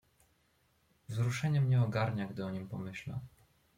[1.09, 3.19] "Wzruszenie mnie ogarnia, gdy o nim pomyślę."